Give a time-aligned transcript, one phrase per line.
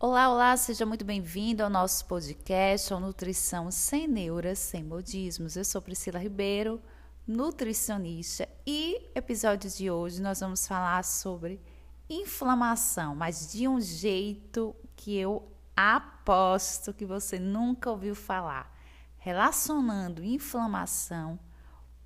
[0.00, 5.56] Olá, olá, seja muito bem-vindo ao nosso podcast, ao Nutrição Sem Neuras, Sem Modismos.
[5.56, 6.80] Eu sou Priscila Ribeiro,
[7.26, 11.60] nutricionista, e episódio de hoje nós vamos falar sobre
[12.08, 18.72] inflamação, mas de um jeito que eu aposto que você nunca ouviu falar,
[19.16, 21.40] relacionando inflamação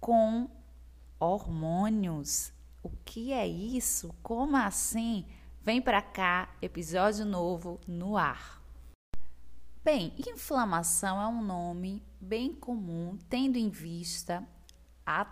[0.00, 0.50] com
[1.20, 2.54] hormônios.
[2.82, 4.14] O que é isso?
[4.22, 5.26] Como assim?
[5.64, 8.60] Vem para cá, episódio novo no ar.
[9.84, 14.42] Bem, inflamação é um nome bem comum, tendo em vista
[15.06, 15.24] a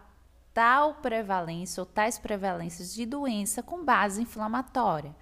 [0.55, 5.17] tal prevalência ou tais prevalências de doença com base inflamatória.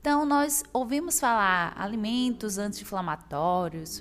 [0.00, 4.00] Então, nós ouvimos falar alimentos anti-inflamatórios,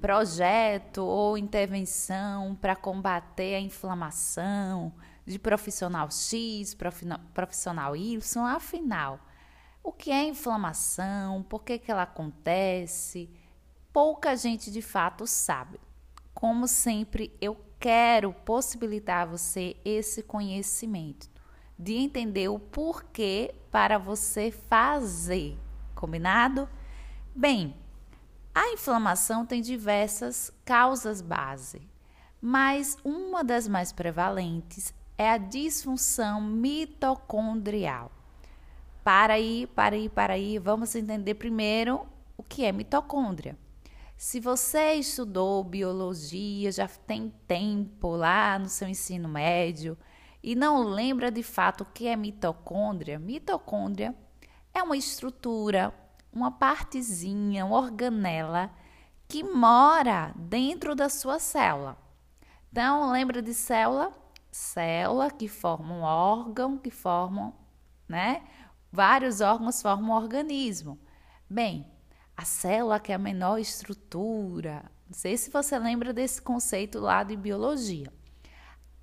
[0.00, 4.92] projeto ou intervenção para combater a inflamação
[5.24, 6.76] de profissional X,
[7.32, 9.20] profissional Y, afinal
[9.84, 13.28] o que é inflamação, por que, que ela acontece.
[13.92, 15.78] Pouca gente de fato sabe.
[16.32, 21.28] Como sempre, eu quero possibilitar a você esse conhecimento,
[21.78, 25.58] de entender o porquê para você fazer.
[25.94, 26.66] Combinado?
[27.34, 27.76] Bem,
[28.54, 31.86] a inflamação tem diversas causas base,
[32.40, 38.10] mas uma das mais prevalentes é a disfunção mitocondrial.
[39.04, 42.06] Para aí, para aí, para aí, vamos entender primeiro
[42.38, 43.54] o que é mitocôndria.
[44.16, 49.98] Se você estudou biologia, já tem tempo lá no seu ensino médio
[50.42, 54.14] e não lembra de fato o que é mitocôndria, mitocôndria
[54.72, 55.92] é uma estrutura,
[56.32, 58.70] uma partezinha, uma organela
[59.28, 61.98] que mora dentro da sua célula.
[62.72, 64.12] Então, lembra de célula?
[64.50, 67.52] Célula que forma um órgão, que formam,
[68.08, 68.42] né?
[68.94, 70.96] Vários órgãos formam um organismo.
[71.50, 71.90] Bem,
[72.36, 74.84] a célula que é a menor estrutura.
[75.08, 78.12] Não sei se você lembra desse conceito lá de biologia.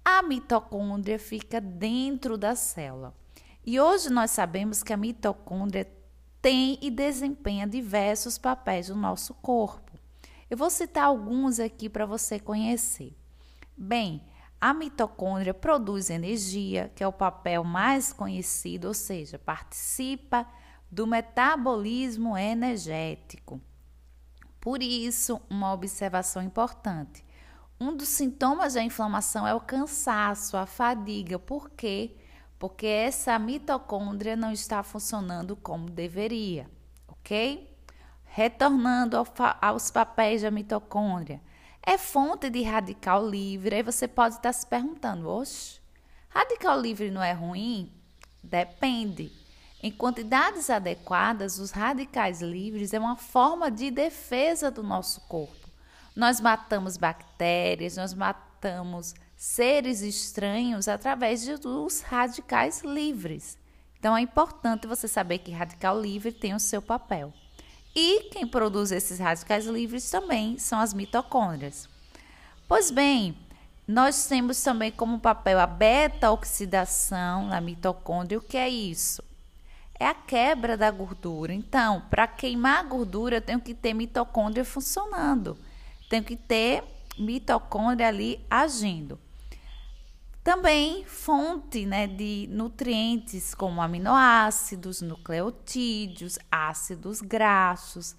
[0.06, 3.14] A mitocôndria fica dentro da célula.
[3.66, 5.92] E hoje nós sabemos que a mitocôndria
[6.42, 9.92] tem e desempenha diversos papéis no nosso corpo.
[10.50, 13.14] Eu vou citar alguns aqui para você conhecer.
[13.76, 14.24] Bem,
[14.62, 20.46] a mitocôndria produz energia, que é o papel mais conhecido, ou seja, participa
[20.92, 23.60] do metabolismo energético.
[24.60, 27.26] Por isso, uma observação importante.
[27.80, 31.40] Um dos sintomas da inflamação é o cansaço, a fadiga.
[31.40, 32.16] Por quê?
[32.60, 36.70] Porque essa mitocôndria não está funcionando como deveria,
[37.08, 37.76] ok?
[38.26, 39.26] Retornando ao,
[39.60, 41.42] aos papéis da mitocôndria
[41.84, 43.76] é fonte de radical livre.
[43.76, 45.80] Aí você pode estar se perguntando: oxe,
[46.30, 47.92] radical livre não é ruim?
[48.44, 49.32] Depende.
[49.84, 55.70] Em quantidades adequadas, os radicais livres é uma forma de defesa do nosso corpo.
[56.16, 63.58] Nós matamos bactérias, nós matamos seres estranhos através dos radicais livres.
[63.98, 67.34] Então é importante você saber que radical livre tem o seu papel.
[67.96, 71.90] E quem produz esses radicais livres também são as mitocôndrias.
[72.68, 73.38] Pois bem,
[73.88, 78.38] nós temos também como papel a beta-oxidação na mitocôndria.
[78.38, 79.22] O que é isso?
[80.00, 81.54] É a quebra da gordura.
[81.54, 85.58] Então, para queimar a gordura, eu tenho que ter mitocôndria funcionando.
[86.10, 86.84] Tenho que ter
[87.20, 89.20] mitocôndria ali agindo.
[90.44, 98.16] Também fonte né, de nutrientes como aminoácidos, nucleotídeos, ácidos graxos.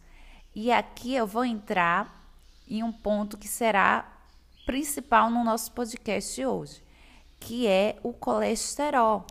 [0.55, 2.31] E aqui eu vou entrar
[2.69, 4.09] em um ponto que será
[4.65, 6.85] principal no nosso podcast de hoje,
[7.41, 9.27] que é o colesterol.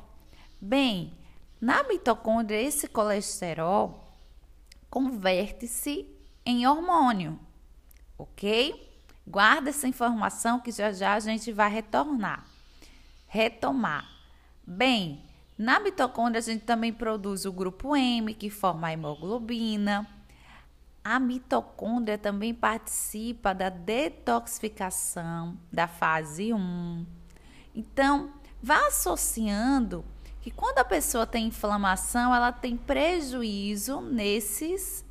[0.60, 1.14] Bem,
[1.62, 4.06] na mitocôndria, esse colesterol
[4.90, 6.06] converte-se
[6.46, 7.40] em hormônio,
[8.18, 8.92] ok?
[9.26, 12.51] Guarda essa informação que já já a gente vai retornar
[13.32, 14.06] retomar.
[14.68, 15.24] Bem,
[15.58, 20.06] na mitocôndria a gente também produz o grupo M, que forma a hemoglobina.
[21.02, 27.06] A mitocôndria também participa da detoxificação da fase 1.
[27.74, 30.04] Então, vá associando
[30.42, 35.06] que quando a pessoa tem inflamação, ela tem prejuízo nesses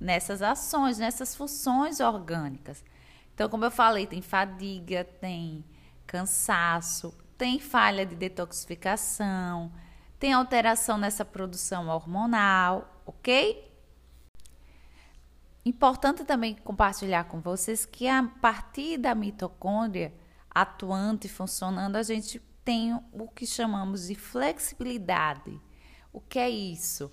[0.00, 2.82] nessas ações, nessas funções orgânicas.
[3.34, 5.62] Então, como eu falei, tem fadiga, tem
[6.06, 9.72] cansaço, tem falha de detoxificação,
[10.18, 13.66] tem alteração nessa produção hormonal, ok?
[15.64, 20.12] Importante também compartilhar com vocês que a partir da mitocôndria
[20.50, 25.58] atuante funcionando, a gente tem o que chamamos de flexibilidade.
[26.12, 27.10] O que é isso?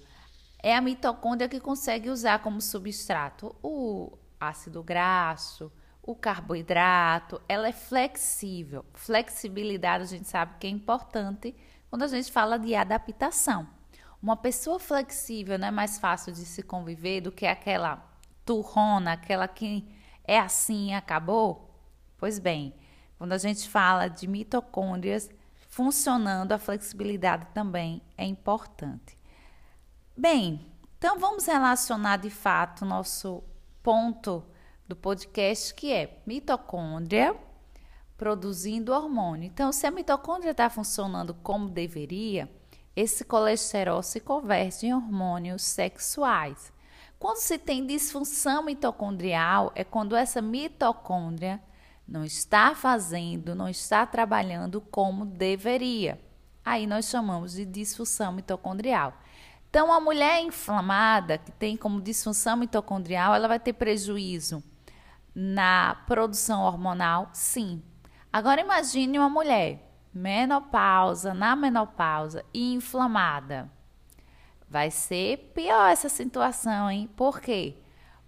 [0.66, 5.71] é a mitocôndria que consegue usar como substrato o ácido graxo,
[6.06, 8.86] o carboidrato, ela é flexível.
[8.94, 11.56] Flexibilidade a gente sabe que é importante
[11.90, 13.68] quando a gente fala de adaptação.
[14.22, 18.07] Uma pessoa flexível não é mais fácil de se conviver do que aquela
[18.46, 19.88] turrona, aquela que
[20.24, 21.72] é assim e acabou?
[22.18, 22.75] Pois bem,
[23.18, 25.28] quando a gente fala de mitocôndrias
[25.68, 29.18] funcionando, a flexibilidade também é importante.
[30.16, 33.44] Bem, então vamos relacionar de fato nosso
[33.81, 34.44] ponto
[34.88, 37.36] do podcast, que é mitocôndria
[38.18, 39.48] produzindo hormônio.
[39.48, 42.50] Então, se a mitocôndria está funcionando como deveria,
[42.96, 46.72] esse colesterol se converte em hormônios sexuais.
[47.20, 51.62] Quando se tem disfunção mitocondrial, é quando essa mitocôndria
[52.08, 56.20] não está fazendo, não está trabalhando como deveria.
[56.64, 59.14] Aí nós chamamos de disfunção mitocondrial.
[59.70, 64.64] Então, a mulher inflamada, que tem como disfunção mitocondrial, ela vai ter prejuízo
[65.36, 67.30] na produção hormonal?
[67.34, 67.84] Sim.
[68.32, 73.70] Agora, imagine uma mulher menopausa, na menopausa e inflamada.
[74.70, 77.10] Vai ser pior essa situação, hein?
[77.16, 77.76] Por quê?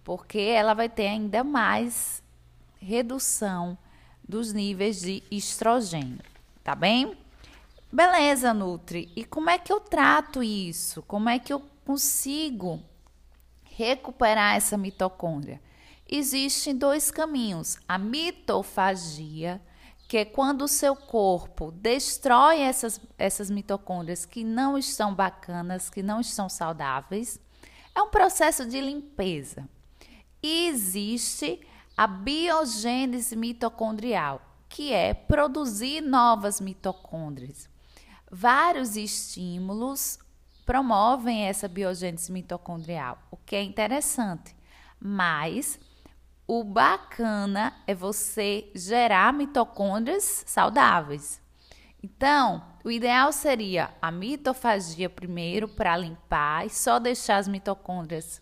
[0.04, 2.22] Porque ela vai ter ainda mais
[2.80, 3.76] redução
[4.26, 6.20] dos níveis de estrogênio,
[6.62, 7.16] tá bem?
[7.90, 9.10] Beleza, Nutri.
[9.16, 11.02] E como é que eu trato isso?
[11.02, 12.82] Como é que eu consigo
[13.64, 15.60] recuperar essa mitocôndria?
[16.08, 19.60] Existem dois caminhos: a mitofagia,
[20.08, 26.02] que é quando o seu corpo destrói essas, essas mitocôndrias que não estão bacanas, que
[26.02, 27.38] não estão saudáveis.
[27.94, 29.68] É um processo de limpeza.
[30.42, 31.60] E existe
[31.96, 37.68] a biogênese mitocondrial, que é produzir novas mitocôndrias.
[38.30, 40.18] Vários estímulos
[40.64, 44.54] promovem essa biogênese mitocondrial, o que é interessante.
[45.00, 45.78] Mas
[46.48, 51.42] o bacana é você gerar mitocôndrias saudáveis.
[52.02, 58.40] Então, o ideal seria a mitofagia primeiro para limpar e só deixar as mitocôndrias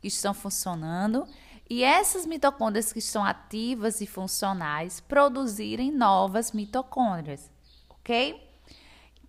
[0.00, 1.26] que estão funcionando
[1.68, 7.50] e essas mitocôndrias que estão ativas e funcionais produzirem novas mitocôndrias,
[7.90, 8.40] ok?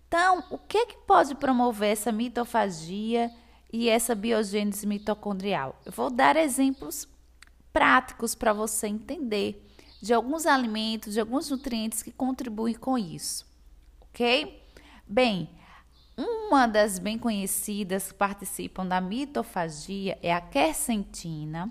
[0.06, 3.28] Então, o que, que pode promover essa mitofagia
[3.72, 5.80] e essa biogênese mitocondrial?
[5.84, 7.08] Eu vou dar exemplos
[7.72, 9.66] práticos para você entender
[10.00, 13.46] de alguns alimentos, de alguns nutrientes que contribuem com isso,
[14.00, 14.62] ok?
[15.06, 15.50] Bem,
[16.16, 21.70] uma das bem conhecidas que participam da mitofagia é a quercetina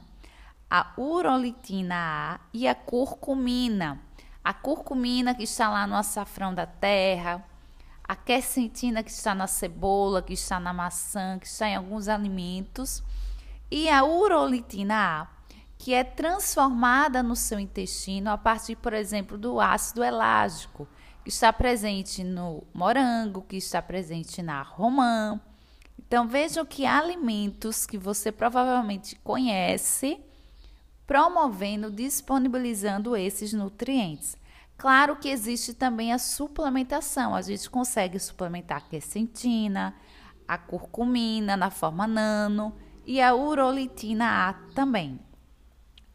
[0.70, 4.00] a urolitina A e a curcumina.
[4.44, 7.44] A curcumina que está lá no açafrão da terra,
[8.04, 13.04] a quercetina que está na cebola, que está na maçã, que está em alguns alimentos,
[13.70, 15.28] e a urolitina A,
[15.80, 20.86] que é transformada no seu intestino a partir, por exemplo, do ácido elágico,
[21.24, 25.40] que está presente no morango, que está presente na romã.
[25.98, 30.20] Então vejam que alimentos que você provavelmente conhece
[31.08, 34.36] promovendo, disponibilizando esses nutrientes.
[34.78, 37.34] Claro que existe também a suplementação.
[37.34, 39.96] A gente consegue suplementar a quercetina,
[40.46, 45.29] a curcumina na forma nano e a urolitina A também.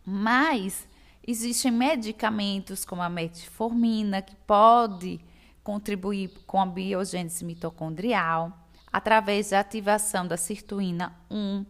[0.04, 0.86] Mas
[1.26, 5.20] existem medicamentos como a metformina que pode
[5.62, 8.52] contribuir com a biogênese mitocondrial
[8.92, 11.64] através da ativação da sirtuína 1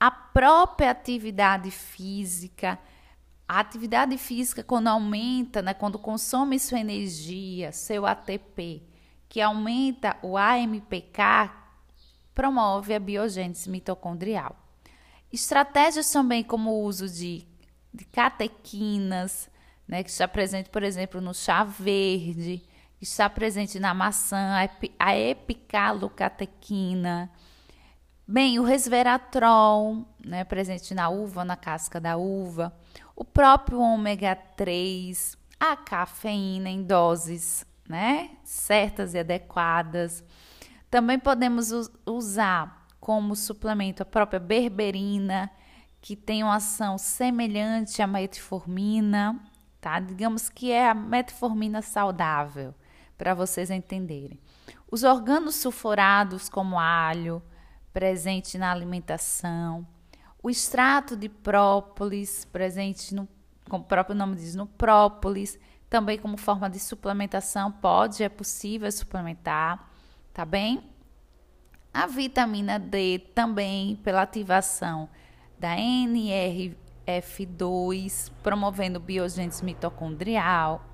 [0.00, 2.78] a própria atividade física.
[3.48, 8.82] A atividade física, quando aumenta, né, quando consome sua energia, seu ATP,
[9.28, 11.50] que aumenta o AMPK,
[12.34, 14.54] promove a biogênese mitocondrial.
[15.32, 17.47] Estratégias também como o uso de,
[17.92, 19.50] de catequinas,
[19.86, 22.62] né, que está presente, por exemplo, no chá verde,
[22.98, 24.54] que está presente na maçã,
[24.98, 27.30] a epicalocatequina,
[28.30, 32.76] Bem, o resveratrol, né, presente na uva, na casca da uva,
[33.16, 40.22] o próprio ômega 3, a cafeína em doses, né, certas e adequadas.
[40.90, 41.70] Também podemos
[42.04, 45.50] usar como suplemento a própria berberina,
[46.00, 49.38] que tem uma ação semelhante à metformina,
[49.80, 49.98] tá?
[50.00, 52.74] Digamos que é a metformina saudável,
[53.16, 54.40] para vocês entenderem.
[54.90, 57.42] Os organos sulfurados como alho,
[57.92, 59.86] presente na alimentação,
[60.42, 63.28] o extrato de própolis, presente no,
[63.68, 65.58] como o próprio nome diz, no própolis,
[65.90, 69.90] também como forma de suplementação, pode, é possível suplementar,
[70.32, 70.82] tá bem?
[71.92, 75.08] A vitamina D também pela ativação
[75.58, 80.84] da NRF2, promovendo biogênese mitocondrial.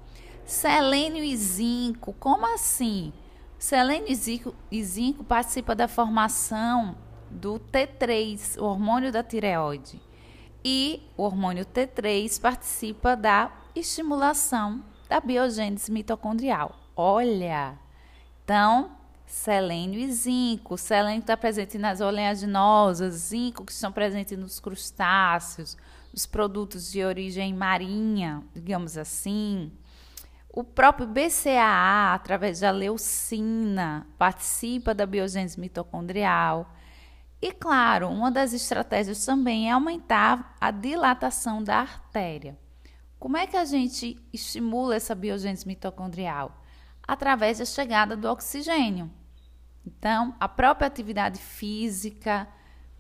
[0.45, 3.13] Selênio e zinco, como assim?
[3.59, 6.97] Selênio e zinco, e zinco participa da formação
[7.31, 9.99] do T3, o hormônio da tireoide.
[10.65, 16.77] E o hormônio T3 participa da estimulação da biogênese mitocondrial.
[16.97, 17.79] Olha!
[18.45, 18.93] Então,
[19.27, 20.77] selênio e zinco.
[20.77, 25.77] Selênio está presente nas oleaginosas, zinco que estão presentes nos crustáceos,
[26.13, 29.73] nos produtos de origem marinha, digamos assim.
[30.49, 36.73] O próprio BCAA, através da leucina, participa da biogênese mitocondrial.
[37.43, 42.57] E claro, uma das estratégias também é aumentar a dilatação da artéria.
[43.19, 46.64] Como é que a gente estimula essa biogênese mitocondrial?
[47.07, 49.11] Através da chegada do oxigênio.
[49.87, 52.49] Então, a própria atividade física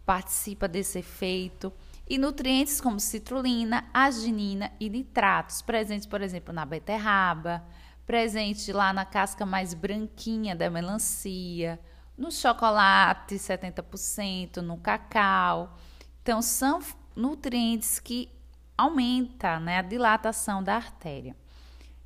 [0.04, 1.73] participa desse efeito
[2.08, 7.64] e nutrientes como citrulina, arginina e nitratos, presentes, por exemplo, na beterraba,
[8.04, 11.80] presente lá na casca mais branquinha da melancia,
[12.16, 15.76] no chocolate 70%, no cacau.
[16.23, 16.80] Então, são
[17.16, 18.30] nutrientes que
[18.76, 21.34] aumentam né, a dilatação da artéria.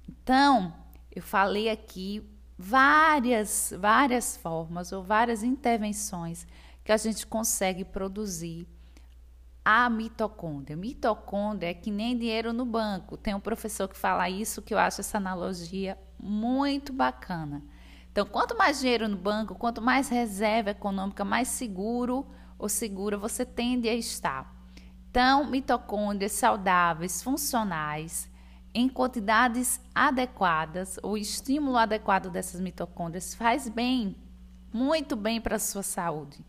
[0.09, 0.73] Então,
[1.19, 2.25] eu falei aqui
[2.57, 6.47] várias, várias formas ou várias intervenções
[6.85, 8.69] que a gente consegue produzir
[9.65, 10.77] a mitocôndria.
[10.77, 13.17] Mitocôndria é que nem dinheiro no banco.
[13.17, 17.65] Tem um professor que fala isso, que eu acho essa analogia muito bacana.
[18.13, 23.45] Então, quanto mais dinheiro no banco, quanto mais reserva econômica, mais seguro ou segura você
[23.45, 24.57] tende a estar.
[25.11, 28.31] Então, mitocôndrias saudáveis, funcionais,
[28.75, 34.15] em quantidades adequadas, o estímulo adequado dessas mitocôndrias faz bem,
[34.73, 36.45] muito bem para a sua saúde.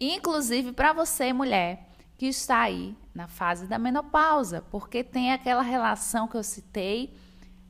[0.00, 6.28] Inclusive para você, mulher, que está aí na fase da menopausa, porque tem aquela relação
[6.28, 7.14] que eu citei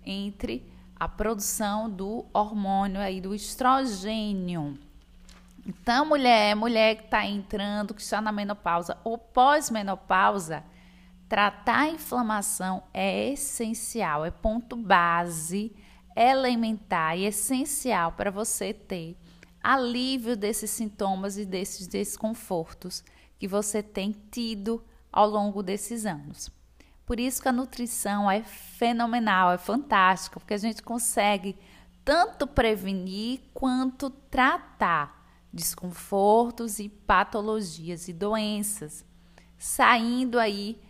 [0.04, 4.78] entre a produção do hormônio aí do estrogênio.
[5.66, 10.62] Então, mulher, mulher que está entrando, que está na menopausa ou pós-menopausa,
[11.28, 15.74] tratar a inflamação é essencial, é ponto base,
[16.16, 19.16] elementar e essencial para você ter
[19.62, 23.02] alívio desses sintomas e desses desconfortos
[23.38, 26.50] que você tem tido ao longo desses anos.
[27.04, 31.56] Por isso que a nutrição é fenomenal, é fantástica, porque a gente consegue
[32.04, 39.04] tanto prevenir quanto tratar desconfortos e patologias e doenças,
[39.58, 40.80] saindo aí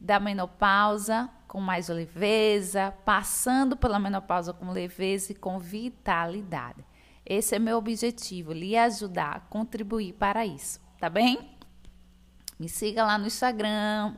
[0.00, 6.84] da menopausa com mais leveza, passando pela menopausa com leveza e com vitalidade.
[7.26, 11.56] Esse é meu objetivo, lhe ajudar, contribuir para isso, tá bem?
[12.58, 14.16] Me siga lá no Instagram,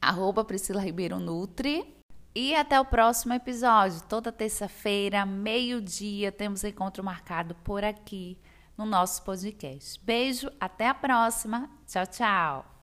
[0.00, 1.96] arroba Priscila Ribeiro Nutri.
[2.34, 4.02] E até o próximo episódio.
[4.02, 8.38] Toda terça-feira, meio-dia, temos encontro marcado por aqui
[8.76, 9.98] no nosso podcast.
[10.04, 11.68] Beijo, até a próxima.
[11.86, 12.74] Tchau, tchau.